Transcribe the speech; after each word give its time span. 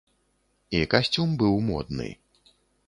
І 0.79 0.81
касцюм 0.95 1.37
быў 1.45 1.55
модны. 1.69 2.09